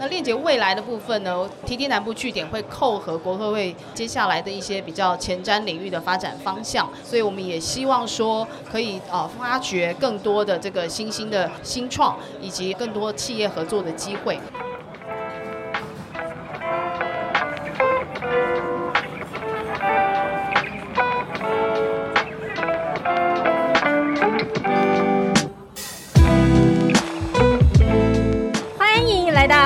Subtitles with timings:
[0.00, 14.40] 那链接未来的部分呢，TT 南部据点会扣合国科会接下来的一些比较前瞻领域的发展方向，所以我们也希望说可以啊发掘更多的这个新兴的新创，以及更多企业合作的机会。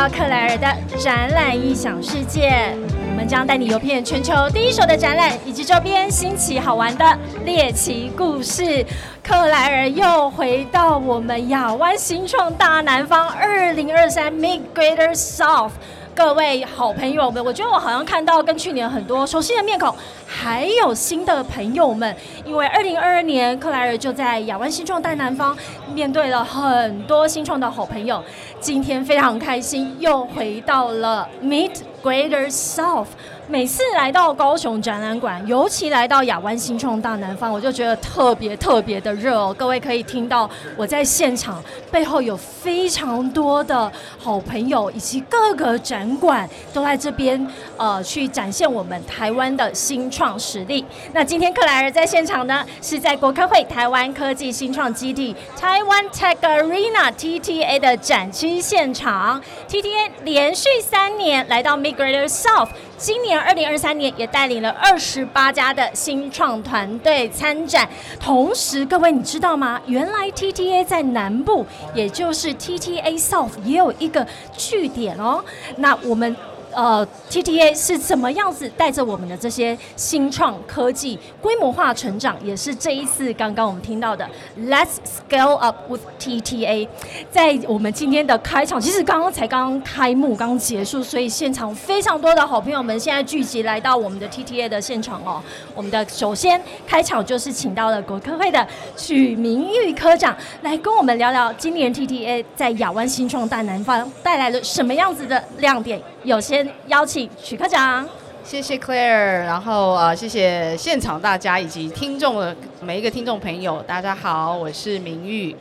[0.09, 2.75] 克莱尔的展览异想世界，
[3.11, 8.85] 我们将带你游遍全球第一手的展览以及周边新奇好玩的猎奇故事。
[9.23, 15.73] 克莱尔又回到我们亚湾新创大南方二零二三 Mid Greater South。
[16.15, 19.93] 各位好朋友们，我觉得我好像看到跟去年很多熟悉的面孔，
[20.25, 22.17] 还有新的朋友们。
[22.45, 25.57] 因为二零二二年，克莱尔就在亚湾新创大南方
[25.93, 28.23] 面对了很多新创的好朋友。
[28.61, 33.09] 今天非常开心，又回到了 Meet Greater South。
[33.47, 39.55] 每次来到高雄展览馆，尤其来到亚湾新创大南方，我就觉得特别特别的热哦。
[39.57, 50.83] 各位可以听到我在现场背后有非常多的好朋友，以及各个展馆都在这边呃去展现我们台湾的新创实力。
[51.13, 59.43] 那今天克莱尔在现场呢，是在国科会台湾科技新创基地台湾 Tech Arena TTA 的展区现场。
[59.69, 62.71] TTA 连续三年来到 Migrator South。
[62.97, 69.81] 今年二零二三年也带领了二十八家的新创团队参展，同时各位你知道吗？
[69.87, 75.45] 原来 TTA 在南部，也就是 TTA South 也有一个据点哦。
[75.77, 76.35] 那我们。
[76.75, 86.89] 呃，TTA 是怎么样子带着我们的这些新创科技规模化成长，也是这一次刚刚我们听到的 Let's Scale Up with TTA。
[87.31, 95.43] 在我们今天的开场，其实刚刚才刚开幕，刚结束，所以现场非常多的好朋友们现在聚集来到我们的 TTA 的现场哦。
[95.75, 106.01] 我们的首先开场就是请到了国科会的许明玉科长来跟我们聊聊今年 TTA 在亚湾新创大南方带来了什么样子的亮点。
[106.25, 108.07] 有先邀请许科长。
[108.43, 115.57] 谢谢 Claire，然后啊，谢谢现场大家以及听众的每一个听众朋友，大家好，我是明玉。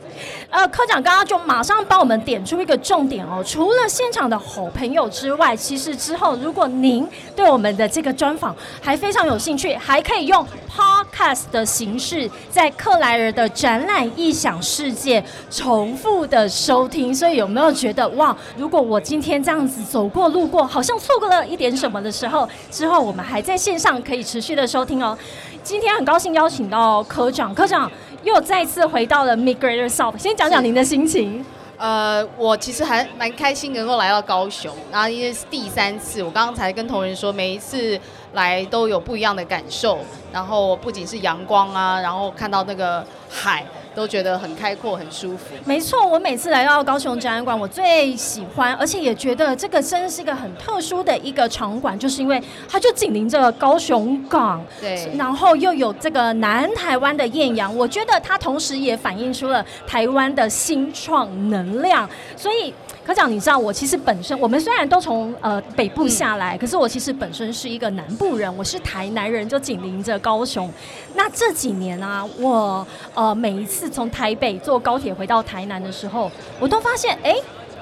[0.50, 17.14] 呃，科长刚刚就马上帮我们点出一个重点哦，除了现场的好朋友之外，其实之后如果您对我们的这个专访还非常有兴趣，还可以用 podcast 的形式在克莱尔的展览异想世界重复的收听。
[17.14, 22.46] 所以有没有觉得哇，如果我今天这样子走过路过，好像错过了一点什么的时候？
[22.70, 25.16] 之后我们还在线上可以持续的收听哦。
[25.64, 27.90] 今天很高兴邀请到科长，科长
[28.22, 31.42] 又再次回到了 Migrator South，先讲讲您的心情。
[31.78, 37.98] 呃，我其实还蛮开心能够来到高雄，然后因为是第三次，我刚刚才跟同仁说，每一次
[38.34, 39.98] 来都有不一样的感受，
[40.32, 43.64] 然后不仅是阳光啊，然后看到那个海。
[43.94, 45.54] 都觉得很开阔、很舒服。
[45.64, 62.74] 没错，我每次来到高雄展览馆，我最喜欢，而且也觉得这个真的是一个很特殊的一个场馆，就是因为它就紧邻着高雄港，对，然后又有这个南台湾的艳阳，我觉得它同时也反映出了台湾的新创能量，所以。
[63.04, 70.72] 科长，你知道我其实本身，我们虽然都从呃北部下来，可是我其实本身是一个南部人，我是台南人，就紧邻着高雄。
[71.14, 77.36] 那这几年啊，我呃每一次从台北坐高铁回到台南的时候，我都发现，哎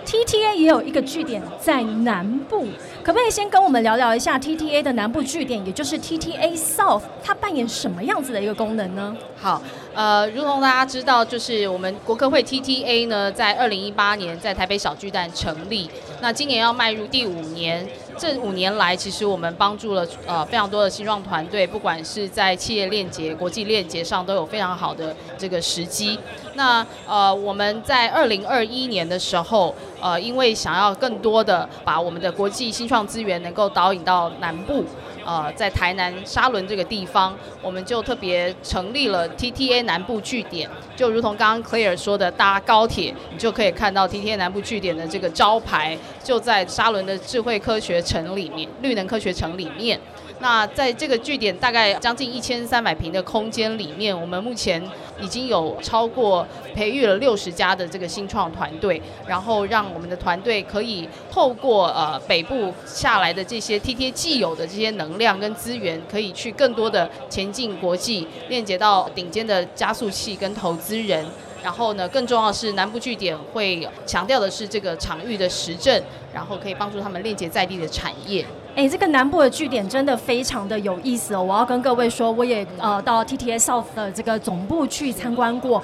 [0.04, 2.66] ，TTA 也有一个据点在南部。
[3.04, 9.16] 可不可以先跟我们聊聊一下 TTA 的南部据点，也就是 TTA South，它扮演什么样子的一个功能呢？
[9.36, 9.60] 好，
[9.94, 17.86] 呃，如同大家知道，就是我们国科会 TTA 呢，在二零一八年在台北小巨蛋成立，那今年要迈入第五年。
[18.18, 26.18] 这五年来，其实我们帮助了呃非常多的新创团队，不管是在企业链接、国际链接上，都有非常好的这个时机。
[26.54, 34.84] 那呃我们在二零二一年的时候，呃因为想要更多的把我们的国际新创资源能够导引到南部。
[35.24, 50.00] 呃，在台南沙仑这个地方，我们就特别成立了 TTA 南部据点，就如同刚刚 Claire 说的，搭高铁你就可以看到 TTA 南部据点的这个招牌，就在沙仑的智慧科学城里面，绿能科学城里面。
[50.42, 54.82] 那在这个据点大概将近一千三百平的空间里面，我们目前
[55.20, 56.44] 已经有超过
[56.74, 71.24] 培育了六十家的这个新创团队，然后让我们的团队可以透过呃北部下来的这些 T T 既有的这些能量跟资源，可以去更多的前进国际，链接到顶尖的加速器跟投资人。
[71.62, 76.02] 然后呢，更重要的是南部据点会强调的是这个场域的实证，
[76.34, 78.44] 然后可以帮助他们链接在地的产业。
[78.74, 81.42] 哎，这个南部的据点真的非常的有意思哦！
[81.42, 85.82] 我要跟各位说，我也呃到 TTS South 的这个总部去参观过，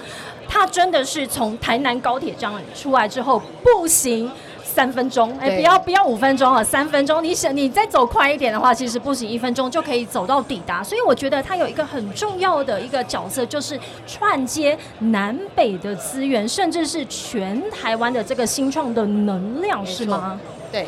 [0.49, 4.31] 它真的是从台南高铁站出来之后步行
[4.64, 7.23] 三分钟，哎，不要不要五分钟啊，三分钟。
[7.23, 10.82] 你想你再走快一点的话，其实步行一分钟就可以走到抵达。
[10.82, 20.40] 所以我觉得它有一个很重要的一个角色，就是串接南北的资源，甚至是全台湾的这个新创的能量，是吗？
[20.73, 20.87] 对。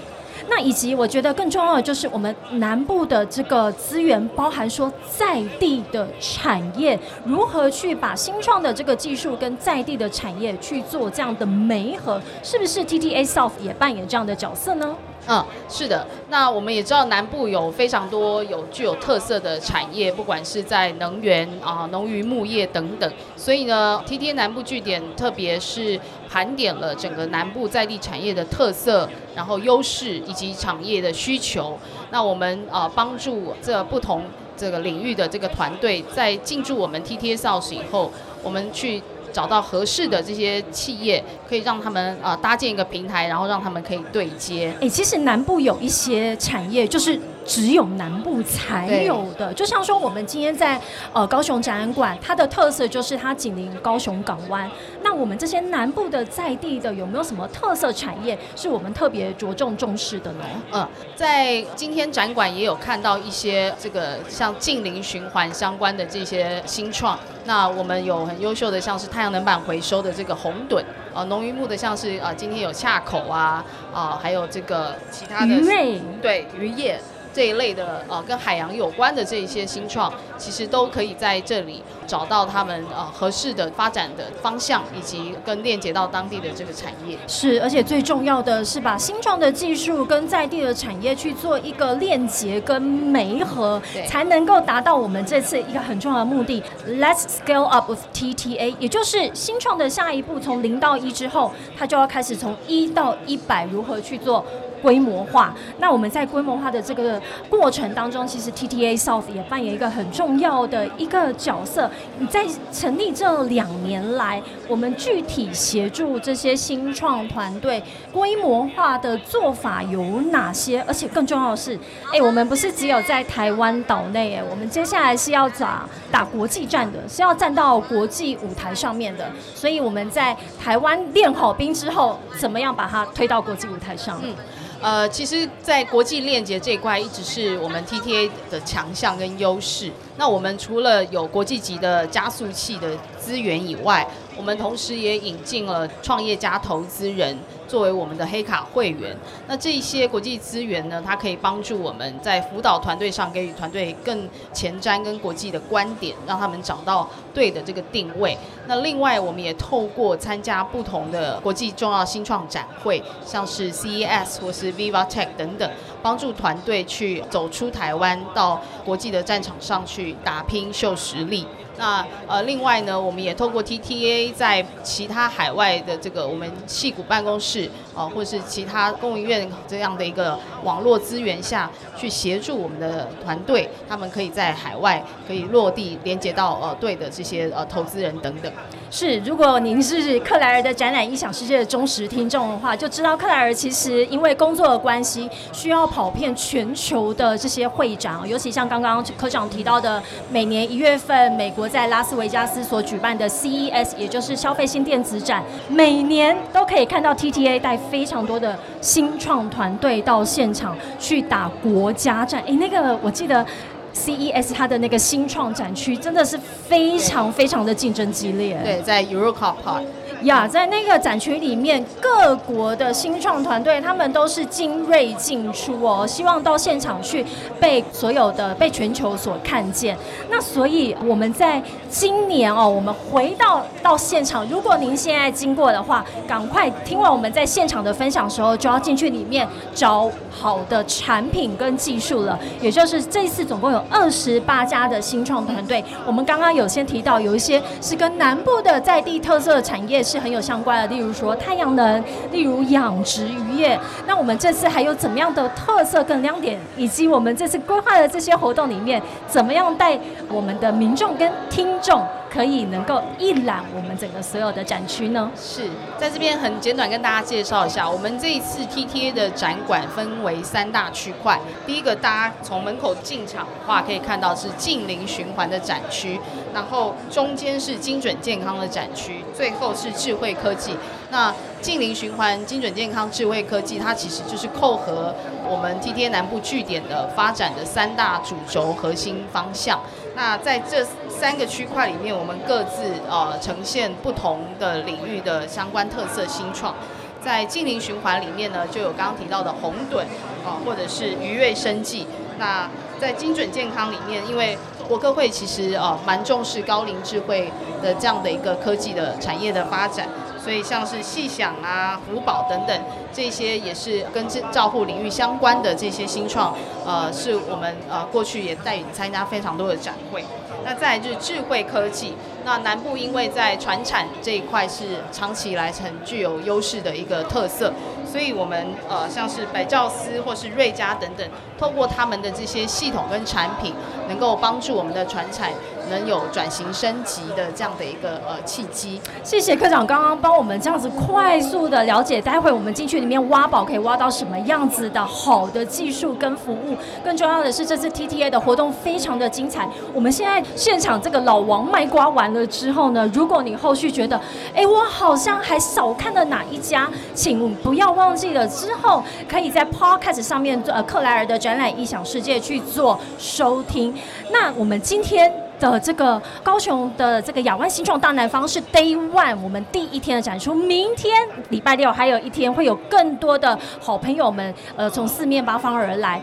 [0.50, 14.96] 那以及我觉得更重要的就是我们南部的这个资源，包含说在地的产业，如何去把新创的这个技术跟在地的产业去做这样的媒合，是不是 TTA South 也扮演这样的角色呢？
[15.28, 16.04] 嗯，是的。
[16.30, 23.12] 那我们也知道南部有非常多有具有特色的产业，不管是在能源啊、农渔牧业等等。
[23.36, 26.00] 所以呢，TTA 南部据点特别是
[26.30, 31.76] 盘点了整个南部在地产业的特色，然后优势以及产业的需求。
[32.10, 34.22] 那我们啊帮助这不同
[34.56, 38.12] 这个领域的这个团队，在进驻我们 TT South 以后，
[38.42, 39.02] 我们去。
[39.32, 44.74] 找到合适的这些企业，可以让他们呃搭建一个平台，然后让他们可以对接。
[44.80, 47.16] 哎，其实南部有一些产业就是。
[47.44, 50.80] 只有南部才有的，就像说我们今天在
[51.12, 54.70] 呃高雄展览馆，它的特色就是它紧邻高雄港湾。
[55.02, 60.44] 那我们这些南部的在地的有没有什么特色产业是我们特别着重重视的呢？
[60.72, 67.18] 嗯，在今天展馆也有看到一些这个像近邻循环相关的这些新创。
[67.46, 70.84] 那我们有很优秀的，像是太阳能板回收的这个红盾，
[71.14, 77.00] 呃，农渔牧的像是呃今天有恰口啊，啊，还有这个其他的鱼类，对渔业。
[77.32, 87.16] 这一类的呃，跟海洋有关的这一些新创，其实都可以在这里找到他们呃合适的发展的方向，以及跟链接到当地的这个产业。
[87.26, 96.62] 是，而且最重要的是把新创的技术跟在地的产业去做一个链接跟媒合，才能够达到我们这次一个很重要的目的。
[96.86, 104.44] Let's scale up with TTA，也就是新创的下一步，从零到一之后，它就要开始从一到一百如何去做。
[104.82, 111.90] 规模化，那我们在规模化的这个过程当中，其实 TTA South 也扮演一个很重要的一个角色。
[112.18, 117.82] 你在成立这两年来，我们具体协助这些新创团队
[118.12, 120.82] 规模化的做法有哪些？
[120.86, 121.78] 而且更重要的是，
[122.12, 129.30] 哎，我们不是只有在台湾岛内，哎，我们接下来是要打打国际战的，是要站到国际舞台上面的。
[129.54, 134.20] 所以我们在台湾练好兵之后，怎么样把它推到国际舞台上？
[134.22, 134.34] 嗯。
[134.82, 139.92] 呃，其实，在国际链接这一块，一直是我们 TTA 的强项跟优势。
[140.16, 144.06] 那我们除了有国际级的加速器的资源以外，
[144.36, 147.38] 我们同时也引进了创业家投资人
[147.68, 149.14] 作为我们的黑卡会员。
[149.46, 158.36] 那这些国际资源呢，它可以帮助我们在辅导团队上给予团队更前瞻跟国际的观点，让他们找到对的这个定位。
[158.66, 165.70] 那另外，我们也透过参加不同的国际重要新创展会，像是 CES 或是 Viva Tech 等等，
[166.02, 171.46] 帮助团队去走出台湾，到国际的战场上去打拼秀实力。
[171.80, 188.52] 那呃，另外呢，我们也透过 TTA 在其他海外的这个我们戏谷办公室啊，或是其他公营院这样的一个网络资源下去协助我们的团队，他们可以在海外可以落地连接到呃对的这些呃投资人等等。
[188.90, 212.42] 是，如果您是克莱尔的展览异想世界的忠实听众的话，就知道克莱尔其实因为工作的关系，需要跑遍全球的这些会展，尤其像刚刚科长提到的，每年一月份美国在拉斯维加斯所举办的 CES，也就是消费性电子展，每年都可以看到 TTA 带非常多的新创团队到现场去打国家战。
[212.46, 213.46] 哎，那个我记得。
[213.92, 218.56] CES 它的那个新创展区真的是非常非常的竞争激烈。
[218.62, 219.82] 对，在 Eurocar Park。
[220.22, 227.24] 呀，在那个展区里面，各国的新创团队他们都是精锐进出哦，希望到现场去
[227.58, 229.96] 被所有的被全球所看见。
[230.28, 242.38] 那所以我们在今年哦，我们回到到现场，如果您现在经过的话，赶快听完我们在现场的分享时候，就要进去里面找好的产品跟技术了。
[242.60, 250.04] 也就是这次总共有二十八家的新创团队，我们刚刚有先提到，有一些是跟南部的在地特色产业。
[250.10, 252.02] 是很有相关的，例如说太阳能，
[252.32, 253.78] 例如养殖渔业。
[254.08, 259.96] 那我们这次还有怎么样的特色跟亮点，以及我们这次规划的这些活动里面，怎么样带
[260.28, 262.02] 我们的民众跟听众
[262.32, 265.30] 可以能够一览我们整个所有的展区呢？
[265.36, 265.68] 是
[265.98, 271.38] 在这边很简短跟大家介绍一下，我们这一次 TTA 的展馆分为三大区块。
[271.66, 276.20] 第一个，大家从门口进场的话，可以看到是近邻循环的展区，
[276.54, 280.76] 然后中间是精准健康的展区，最后是智慧科技。
[281.10, 285.12] 那近邻循环、精准健康、智慧科技，它其实就是扣合
[285.44, 289.80] 我们 TTA 南部据点的发展的三大主轴核心方向。
[290.14, 296.74] 那在这三个区块里面，我们各自呃呈现不同的领域的相关特色新创。
[297.22, 300.06] 在近邻循环里面呢，就有刚刚提到的红盾
[300.44, 302.06] 啊，或者是愉悦生计。
[302.38, 304.56] 那在精准健康里面，因为
[304.88, 307.52] 国科会其实呃蛮重视高龄智慧
[307.82, 310.08] 的这样的一个科技的产业的发展。
[310.42, 312.80] 所以像是细想啊、福宝等等
[313.12, 316.56] 这些，也是跟这照护领域相关的这些新创，
[316.86, 320.24] 呃，是我们呃过去也带参加非常多的展会。
[320.62, 327.72] 那再来就是智慧科技，那南部因为在船产这一块是长期以来很具有优势的一个特色，
[328.06, 331.26] 所以我们呃像是百兆斯或是瑞嘉等等，
[331.58, 333.74] 透过他们的这些系统跟产品，
[334.06, 335.50] 能够帮助我们的船产
[335.90, 339.00] 能有转型升级的这样的一个呃契机。
[339.22, 346.76] 谢谢科长刚刚帮我们这样子快速的了解，待会我们进去里面挖宝可以挖到什么样子的好的技术跟服务。
[347.04, 349.68] 更重要的是，这次 TTA 的活动非常的精彩。
[349.92, 354.18] 我们现在现场这个老王卖瓜完了之后呢，如果你后续觉得，
[354.54, 363.94] 哎，我好像还少看了哪一家，请不要忘记了之后可以在 Podcast 上面做呃克莱尔的展览异想世界去做收听。
[364.30, 365.49] 那我们今天。
[365.60, 370.54] 的这个高雄的这个亚湾新创大南方是 Day One，我们第一天的展出。
[370.54, 371.12] 明天
[371.50, 376.20] 礼拜六还有一天，会有更多的好朋友们，呃，从四面八方而来。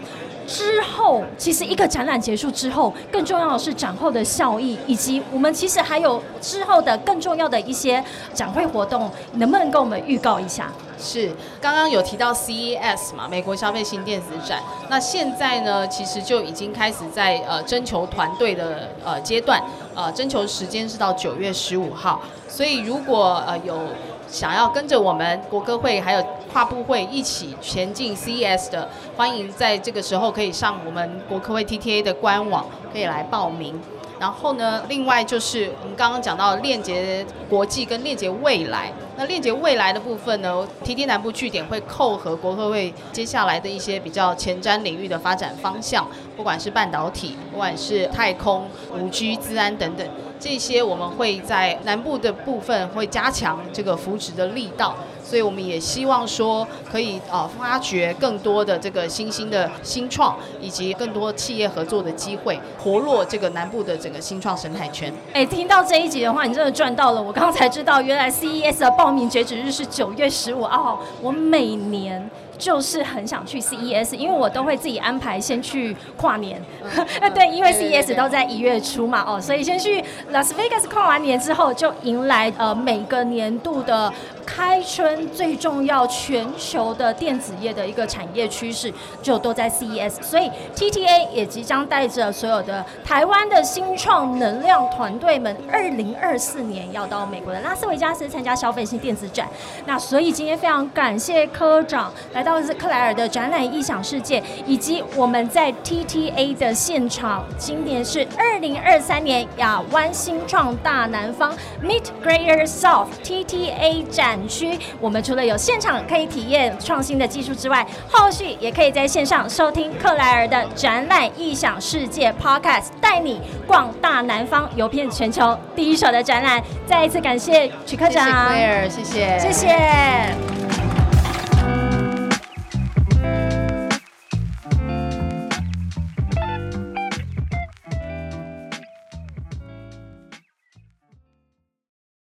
[0.48, 8.04] 之后，其实一个展览结束之后，更重要的是展后的效益，以及我们其实还有之后的更重要的一些
[8.34, 10.72] 展会活动，能不能跟我们预告一下？
[11.00, 14.62] 是，刚刚有提到 CES 嘛，美国消费新电子展。
[14.90, 19.62] 那现在呢，其实就已经开始在呃征求团队的呃阶段，
[19.94, 22.22] 呃征求时间是到九月十五号。
[22.48, 23.80] 所以如果呃有
[24.28, 33.80] 想要跟着我们国歌会还有跨部会一起前进 CES 的，欢迎在这个时候可以上我们国科会 TTA 的官网，可以来报名。
[34.20, 38.92] 然后呢，另外就是我们刚刚讲到链接国际跟链接未来。
[39.16, 50.08] 那链接未来的部分呢，TT 南部据点会扣合国科会接下来的一些比较前瞻领域的发展方向，不管是半导体，不管是太空、五 G、资安等等。
[50.40, 54.96] 这些我们会在南部的部分会加强这个扶植的力道，
[55.28, 65.14] 所以我们也希望说可以呃发掘更多的这个新兴的新创，以及更多企业合作的机会，活络这个南部的整个新创生态圈。
[65.34, 67.22] 哎，听到这一集的话，你真的赚到了！
[67.22, 71.02] 我刚才知道，原来 CES 的报名截止日是九月十五号。
[71.22, 72.30] 我每年。
[72.58, 76.60] 就是很想去 CES，因为我都会自己安排先去跨年。
[77.36, 80.04] 对，因为 CES 都在一月初嘛，哦，所以先去
[80.34, 84.12] Las Vegas 跨完年之后，就迎来呃每个年度的。
[84.48, 99.48] 开春最重要，全球的电子业的一个产业趋势就都在 CES，所以 TTA 也即将带着所有的台湾的新创能量团队们，二零二四年要到美国的拉斯维加斯参加消费性电子展。
[99.86, 114.48] 那所以今天非常感谢科长来到克莱尔的展览异想世界，以及我们在 TTA 的现场，今年是二零二三年亚湾新创大南方 Meet Greater South TTA 展展。
[114.48, 126.64] 区，我们除了有现场可以体验创新的技术之外，后续也可以在线上收听克莱尔的展览异想世界 Podcast，带你逛大南方，游遍全球第一手的展览。
[126.88, 128.52] 再一次感谢曲科长，
[128.90, 130.57] 谢谢，谢谢，谢谢。